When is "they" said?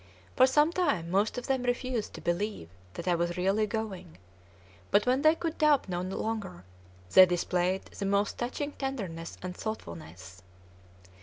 5.21-5.35, 7.13-7.27